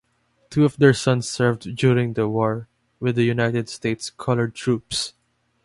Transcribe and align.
Two 0.49 0.65
of 0.65 0.77
their 0.77 0.95
sons 0.95 1.29
served 1.29 1.75
during 1.75 2.13
the 2.13 2.27
war 2.27 2.67
with 2.99 3.15
the 3.15 3.23
United 3.23 3.69
States 3.69 4.09
Colored 4.09 4.55
Troops. 4.55 5.13